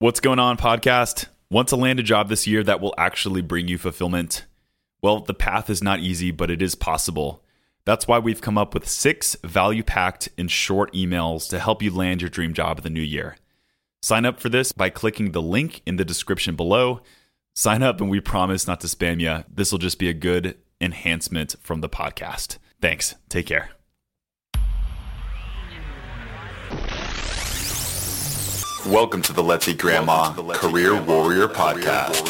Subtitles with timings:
[0.00, 1.26] What's going on, podcast?
[1.50, 4.46] Want to land a job this year that will actually bring you fulfillment?
[5.02, 7.42] Well, the path is not easy, but it is possible.
[7.84, 11.92] That's why we've come up with six value packed and short emails to help you
[11.92, 13.38] land your dream job in the new year.
[14.00, 17.00] Sign up for this by clicking the link in the description below.
[17.56, 19.42] Sign up, and we promise not to spam you.
[19.52, 22.58] This will just be a good enhancement from the podcast.
[22.80, 23.16] Thanks.
[23.28, 23.70] Take care.
[28.88, 32.26] Welcome to the Let's Eat Grandma Career Warrior Podcast.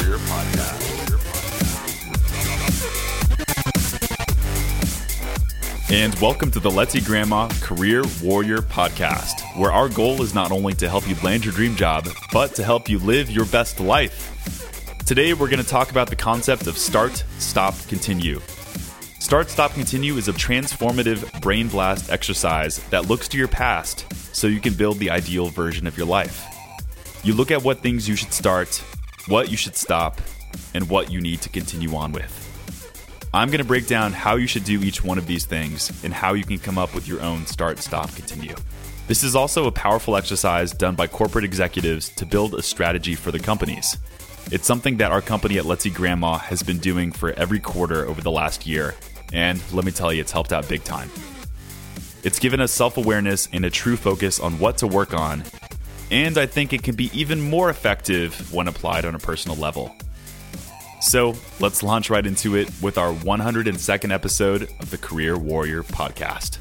[5.89, 10.51] And welcome to the Let's Eat Grandma Career Warrior Podcast, where our goal is not
[10.51, 13.79] only to help you land your dream job, but to help you live your best
[13.79, 14.35] life.
[15.05, 18.41] Today, we're going to talk about the concept of start, stop, continue.
[19.19, 24.47] Start, stop, continue is a transformative brain blast exercise that looks to your past so
[24.47, 26.48] you can build the ideal version of your life.
[27.21, 28.81] You look at what things you should start,
[29.27, 30.21] what you should stop,
[30.73, 32.45] and what you need to continue on with.
[33.33, 36.13] I'm going to break down how you should do each one of these things and
[36.13, 38.55] how you can come up with your own start, stop, continue.
[39.07, 43.31] This is also a powerful exercise done by corporate executives to build a strategy for
[43.31, 43.97] the companies.
[44.51, 48.05] It's something that our company at Let's Eat Grandma has been doing for every quarter
[48.07, 48.95] over the last year,
[49.33, 51.09] and let me tell you, it's helped out big time.
[52.23, 55.43] It's given us self awareness and a true focus on what to work on,
[56.11, 59.95] and I think it can be even more effective when applied on a personal level.
[61.01, 66.57] So let's launch right into it with our 102nd episode of the Career Warrior podcast.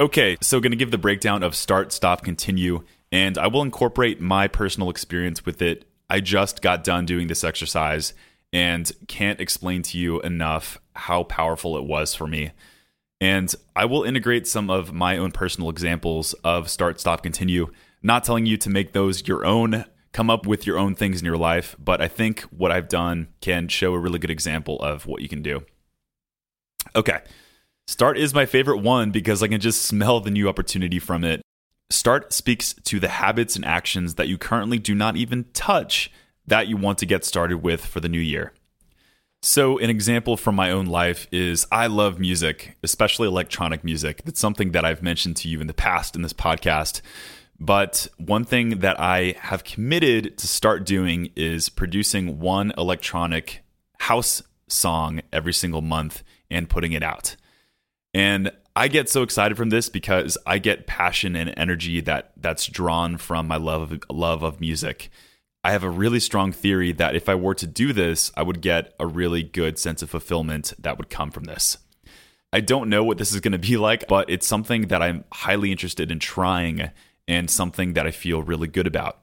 [0.00, 2.82] Okay, so going to give the breakdown of start, stop, continue,
[3.12, 5.84] and I will incorporate my personal experience with it.
[6.10, 8.12] I just got done doing this exercise
[8.52, 12.50] and can't explain to you enough how powerful it was for me.
[13.22, 17.70] And I will integrate some of my own personal examples of start, stop, continue.
[18.02, 21.24] Not telling you to make those your own, come up with your own things in
[21.24, 25.06] your life, but I think what I've done can show a really good example of
[25.06, 25.64] what you can do.
[26.96, 27.20] Okay.
[27.86, 31.42] Start is my favorite one because I can just smell the new opportunity from it.
[31.90, 36.10] Start speaks to the habits and actions that you currently do not even touch
[36.44, 38.52] that you want to get started with for the new year.
[39.44, 44.22] So, an example from my own life is I love music, especially electronic music.
[44.24, 47.00] That's something that I've mentioned to you in the past in this podcast.
[47.58, 53.64] But one thing that I have committed to start doing is producing one electronic
[53.98, 57.34] house song every single month and putting it out.
[58.14, 62.66] And I get so excited from this because I get passion and energy that that's
[62.66, 65.10] drawn from my love of, love of music.
[65.64, 68.60] I have a really strong theory that if I were to do this, I would
[68.60, 71.78] get a really good sense of fulfillment that would come from this.
[72.52, 75.24] I don't know what this is going to be like, but it's something that I'm
[75.32, 76.90] highly interested in trying
[77.28, 79.20] and something that I feel really good about.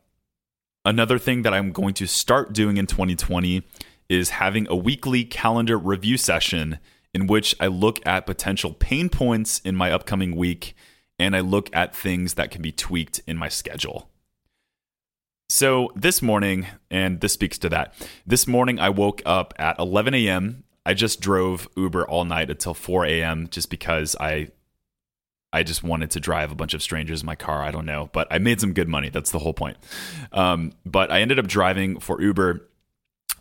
[0.86, 3.64] Another thing that I'm going to start doing in 2020
[4.08, 6.80] is having a weekly calendar review session
[7.14, 10.74] in which I look at potential pain points in my upcoming week
[11.20, 14.10] and I look at things that can be tweaked in my schedule.
[15.52, 17.96] So this morning, and this speaks to that,
[18.26, 20.64] this morning I woke up at 11 a.m.
[20.86, 23.48] I just drove Uber all night until 4 a.m.
[23.50, 24.50] just because I
[25.52, 27.64] I just wanted to drive a bunch of strangers in my car.
[27.64, 29.10] I don't know, but I made some good money.
[29.10, 29.78] That's the whole point.
[30.32, 32.68] Um, but I ended up driving for Uber.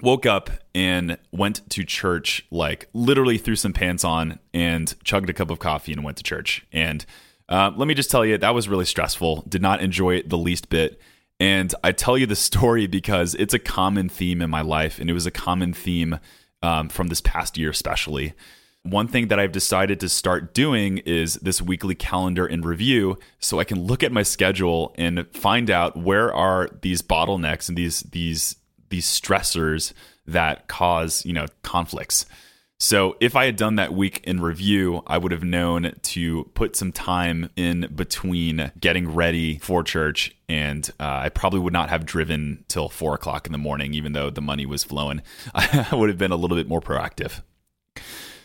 [0.01, 5.35] Woke up and went to church, like literally threw some pants on and chugged a
[5.35, 6.65] cup of coffee and went to church.
[6.73, 7.05] And
[7.51, 9.45] uh, let me just tell you, that was really stressful.
[9.47, 10.99] Did not enjoy it the least bit.
[11.41, 15.09] And I tell you the story because it's a common theme in my life, and
[15.09, 16.19] it was a common theme
[16.63, 18.35] um, from this past year, especially.
[18.83, 23.59] One thing that I've decided to start doing is this weekly calendar and review so
[23.59, 28.01] I can look at my schedule and find out where are these bottlenecks and these
[28.01, 28.57] these
[28.89, 29.93] these stressors
[30.27, 32.25] that cause, you know, conflicts.
[32.81, 36.77] So if I had done that week in review, I would have known to put
[36.77, 42.07] some time in between getting ready for church, and uh, I probably would not have
[42.07, 45.23] driven till four o'clock in the morning, even though the money was flowing.
[45.55, 47.43] I would have been a little bit more proactive.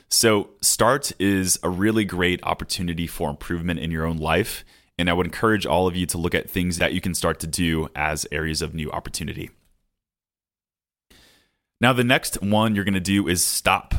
[0.09, 4.63] So, START is a really great opportunity for improvement in your own life.
[4.97, 7.39] And I would encourage all of you to look at things that you can start
[7.39, 9.49] to do as areas of new opportunity.
[11.81, 13.95] Now, the next one you're going to do is stop.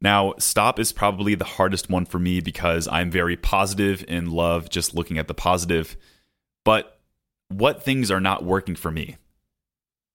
[0.00, 4.68] Now, stop is probably the hardest one for me because I'm very positive and love
[4.68, 5.96] just looking at the positive.
[6.64, 7.00] But
[7.48, 9.16] what things are not working for me?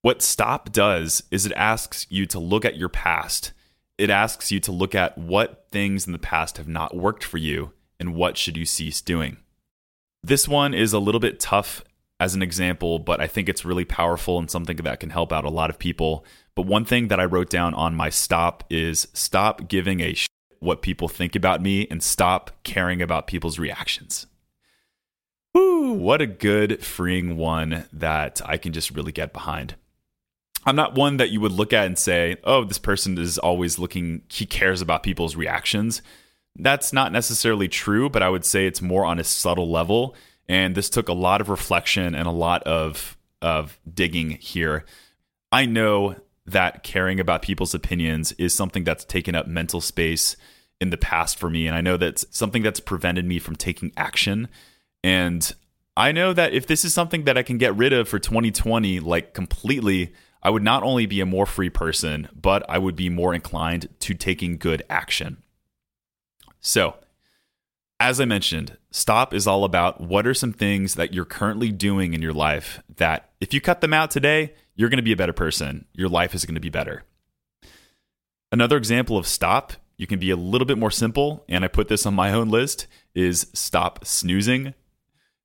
[0.01, 3.53] What stop does is it asks you to look at your past.
[3.97, 7.37] It asks you to look at what things in the past have not worked for
[7.37, 9.37] you and what should you cease doing.
[10.23, 11.83] This one is a little bit tough
[12.21, 15.43] as an example, but I think it's really powerful and something that can help out
[15.43, 16.23] a lot of people.
[16.53, 20.29] But one thing that I wrote down on my stop is stop giving a shit
[20.59, 24.27] what people think about me and stop caring about people's reactions.
[25.55, 29.73] Woo, what a good freeing one that I can just really get behind.
[30.63, 33.79] I'm not one that you would look at and say, oh, this person is always
[33.79, 36.03] looking, he cares about people's reactions.
[36.55, 40.15] That's not necessarily true, but I would say it's more on a subtle level.
[40.51, 44.83] And this took a lot of reflection and a lot of, of digging here.
[45.49, 50.35] I know that caring about people's opinions is something that's taken up mental space
[50.81, 51.67] in the past for me.
[51.67, 54.49] And I know that's something that's prevented me from taking action.
[55.05, 55.55] And
[55.95, 58.99] I know that if this is something that I can get rid of for 2020,
[58.99, 60.11] like completely,
[60.43, 63.87] I would not only be a more free person, but I would be more inclined
[63.99, 65.43] to taking good action.
[66.59, 66.95] So,
[68.01, 72.15] as I mentioned, stop is all about what are some things that you're currently doing
[72.15, 75.17] in your life that if you cut them out today, you're going to be a
[75.17, 75.85] better person.
[75.93, 77.03] Your life is going to be better.
[78.51, 81.89] Another example of stop, you can be a little bit more simple, and I put
[81.89, 84.73] this on my own list, is stop snoozing.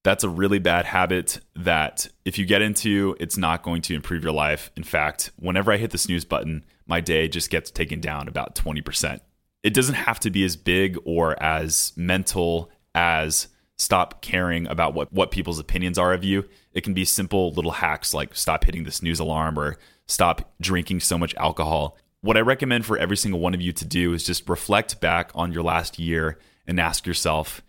[0.02, 4.22] That's a really bad habit that if you get into, it's not going to improve
[4.22, 4.70] your life.
[4.76, 8.54] In fact, whenever I hit the snooze button, my day just gets taken down about
[8.54, 9.20] 20%.
[9.62, 13.48] It doesn't have to be as big or as mental as
[13.78, 16.44] stop caring about what, what people's opinions are of you.
[16.72, 19.76] It can be simple little hacks like stop hitting the snooze alarm or
[20.06, 21.96] stop drinking so much alcohol.
[22.22, 25.30] What I recommend for every single one of you to do is just reflect back
[25.34, 27.62] on your last year and ask yourself,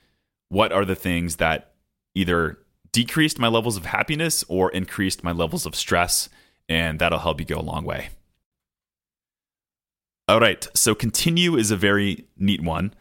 [0.50, 1.74] what are the things that
[2.16, 2.58] either
[2.92, 6.30] decreased my levels of happiness or increased my levels of stress?
[6.70, 8.10] And that'll help you go a long way.
[10.28, 12.94] All right, so continue is a very neat one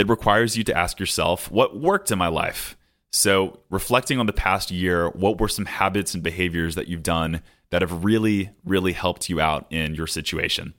[0.00, 2.74] it requires you to ask yourself, what worked in my life?
[3.12, 7.42] So, reflecting on the past year, what were some habits and behaviors that you've done
[7.68, 10.72] that have really, really helped you out in your situation?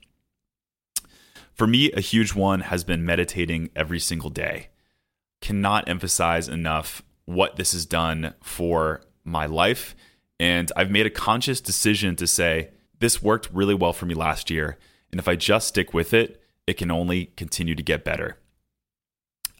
[1.54, 4.70] For me, a huge one has been meditating every single day.
[5.40, 9.94] Cannot emphasize enough what this has done for my life.
[10.40, 14.50] And I've made a conscious decision to say, this worked really well for me last
[14.50, 14.78] year.
[15.12, 18.38] And if I just stick with it, it can only continue to get better.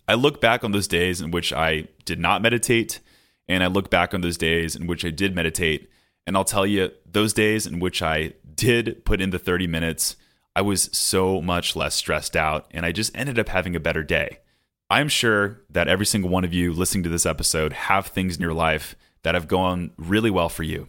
[0.09, 3.01] I look back on those days in which I did not meditate,
[3.49, 5.89] and I look back on those days in which I did meditate.
[6.27, 10.17] And I'll tell you, those days in which I did put in the 30 minutes,
[10.55, 14.03] I was so much less stressed out, and I just ended up having a better
[14.03, 14.39] day.
[14.91, 18.43] I'm sure that every single one of you listening to this episode have things in
[18.43, 20.89] your life that have gone really well for you.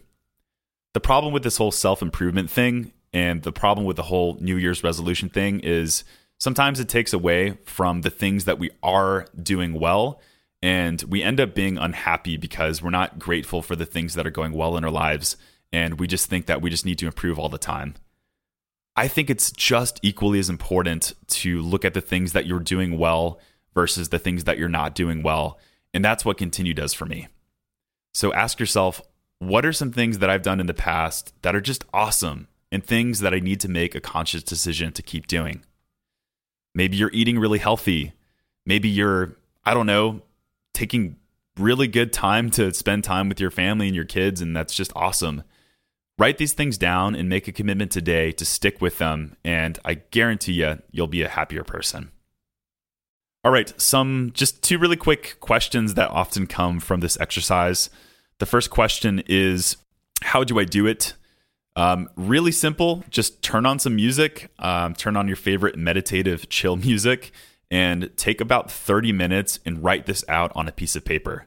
[0.92, 4.56] The problem with this whole self improvement thing and the problem with the whole New
[4.56, 6.02] Year's resolution thing is
[6.38, 10.20] sometimes it takes away from the things that we are doing well.
[10.60, 14.30] And we end up being unhappy because we're not grateful for the things that are
[14.30, 15.36] going well in our lives.
[15.72, 17.94] And we just think that we just need to improve all the time.
[18.96, 22.98] I think it's just equally as important to look at the things that you're doing
[22.98, 23.38] well
[23.74, 25.58] versus the things that you're not doing well.
[25.92, 27.28] And that's what continue does for me.
[28.12, 29.00] So ask yourself,
[29.38, 32.84] what are some things that I've done in the past that are just awesome and
[32.84, 35.62] things that I need to make a conscious decision to keep doing?
[36.74, 38.12] Maybe you're eating really healthy.
[38.66, 40.22] Maybe you're, I don't know,
[40.72, 41.16] taking
[41.56, 44.92] really good time to spend time with your family and your kids, and that's just
[44.96, 45.44] awesome.
[46.18, 49.94] Write these things down and make a commitment today to stick with them, and I
[49.94, 52.10] guarantee you, you'll be a happier person.
[53.44, 57.90] All right, some just two really quick questions that often come from this exercise.
[58.38, 59.76] The first question is
[60.22, 61.14] How do I do it?
[61.76, 63.04] Um, really simple.
[63.10, 67.32] Just turn on some music, um, turn on your favorite meditative chill music,
[67.70, 71.46] and take about 30 minutes and write this out on a piece of paper.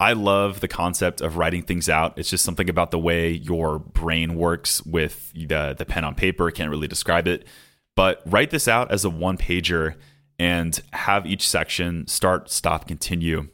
[0.00, 2.18] I love the concept of writing things out.
[2.18, 6.50] It's just something about the way your brain works with the, the pen on paper.
[6.50, 7.46] Can't really describe it.
[7.94, 9.94] But write this out as a one pager
[10.40, 13.48] and have each section start, stop, continue.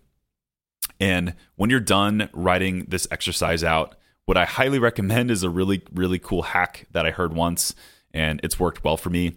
[0.98, 3.96] And when you're done writing this exercise out,
[4.28, 7.74] what I highly recommend is a really, really cool hack that I heard once,
[8.12, 9.36] and it's worked well for me,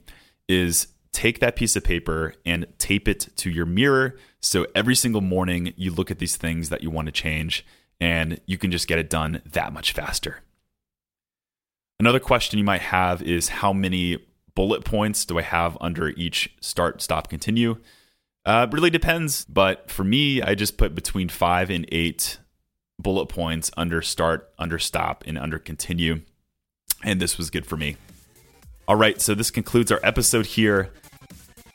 [0.50, 4.17] is take that piece of paper and tape it to your mirror.
[4.41, 7.65] So every single morning you look at these things that you want to change,
[8.01, 10.41] and you can just get it done that much faster.
[11.98, 14.17] Another question you might have is how many
[14.55, 17.77] bullet points do I have under each start, stop, continue?
[18.45, 22.39] Uh, really depends, but for me, I just put between five and eight
[23.01, 26.22] bullet points under start, under stop, and under continue.
[27.03, 27.98] And this was good for me.
[28.88, 30.91] All right, so this concludes our episode here.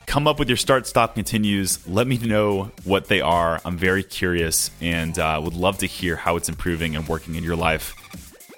[0.05, 1.85] come up with your start, stop, continues.
[1.87, 3.61] Let me know what they are.
[3.65, 7.43] I'm very curious and uh, would love to hear how it's improving and working in
[7.43, 7.93] your life.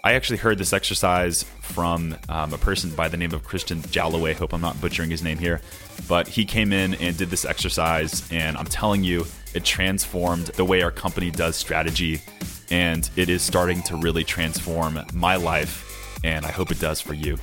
[0.03, 4.33] I actually heard this exercise from um, a person by the name of Christian Jalloway.
[4.33, 5.59] Hope I'm not butchering his name here.
[6.07, 10.63] But he came in and did this exercise, and I'm telling you, it transformed the
[10.63, 12.21] way our company does strategy.
[12.71, 17.13] And it is starting to really transform my life, and I hope it does for
[17.13, 17.37] you.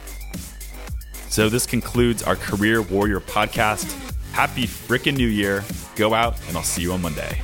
[1.29, 3.93] So, this concludes our Career Warrior podcast.
[4.33, 5.65] Happy frickin' New Year.
[5.97, 7.43] Go out, and I'll see you on Monday.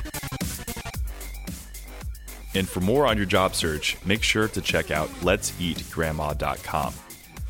[2.55, 6.93] And for more on your job search, make sure to check out let'seatgrandma.com.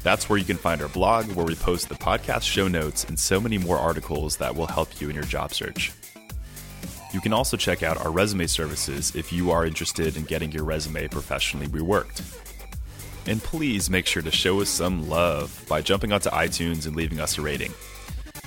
[0.02, 3.18] That's where you can find our blog, where we post the podcast show notes and
[3.18, 5.92] so many more articles that will help you in your job search.
[7.14, 10.64] You can also check out our resume services if you are interested in getting your
[10.66, 12.22] resume professionally reworked.
[13.28, 17.22] And please make sure to show us some love by jumping onto iTunes and leaving
[17.22, 17.72] us a rating.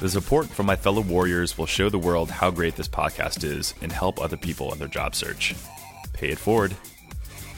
[0.00, 3.72] The support from my fellow warriors will show the world how great this podcast is
[3.80, 5.54] and help other people in their job search
[6.12, 6.72] pay it forward.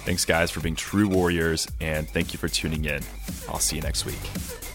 [0.05, 3.03] Thanks, guys, for being true warriors, and thank you for tuning in.
[3.49, 4.68] I'll see you next week.